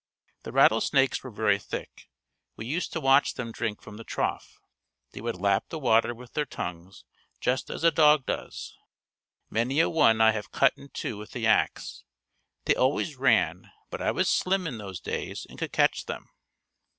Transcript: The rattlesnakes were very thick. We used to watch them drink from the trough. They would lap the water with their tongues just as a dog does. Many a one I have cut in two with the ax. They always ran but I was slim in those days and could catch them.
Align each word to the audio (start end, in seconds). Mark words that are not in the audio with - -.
The 0.41 0.51
rattlesnakes 0.51 1.21
were 1.23 1.29
very 1.29 1.59
thick. 1.59 2.09
We 2.55 2.65
used 2.65 2.91
to 2.93 2.99
watch 2.99 3.35
them 3.35 3.51
drink 3.51 3.83
from 3.83 3.97
the 3.97 4.03
trough. 4.03 4.59
They 5.11 5.21
would 5.21 5.35
lap 5.35 5.65
the 5.69 5.77
water 5.77 6.15
with 6.15 6.33
their 6.33 6.47
tongues 6.47 7.03
just 7.39 7.69
as 7.69 7.83
a 7.83 7.91
dog 7.91 8.25
does. 8.25 8.75
Many 9.51 9.79
a 9.79 9.91
one 9.91 10.19
I 10.19 10.31
have 10.31 10.51
cut 10.51 10.73
in 10.75 10.89
two 10.89 11.19
with 11.19 11.33
the 11.33 11.45
ax. 11.45 12.03
They 12.65 12.73
always 12.73 13.17
ran 13.17 13.71
but 13.91 14.01
I 14.01 14.09
was 14.09 14.27
slim 14.27 14.65
in 14.65 14.79
those 14.79 14.99
days 14.99 15.45
and 15.47 15.59
could 15.59 15.71
catch 15.71 16.03
them. 16.07 16.29